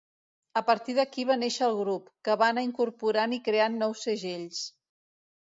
[0.59, 4.65] A partir d'aquí va néixer el grup, que va anar incorporant i creant nous segells.